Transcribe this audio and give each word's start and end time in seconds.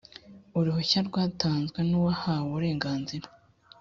uruhushya 0.57 0.99
rwatanzwe 1.07 1.79
n’uwahawe 1.89 2.43
uburenganzira 2.49 3.27